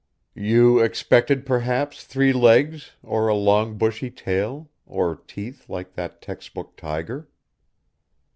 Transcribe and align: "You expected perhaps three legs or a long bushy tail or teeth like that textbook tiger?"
"You 0.33 0.79
expected 0.79 1.45
perhaps 1.45 2.03
three 2.03 2.33
legs 2.33 2.93
or 3.03 3.27
a 3.27 3.35
long 3.35 3.77
bushy 3.77 4.09
tail 4.09 4.71
or 4.87 5.15
teeth 5.15 5.69
like 5.69 5.93
that 5.93 6.23
textbook 6.23 6.75
tiger?" 6.75 7.29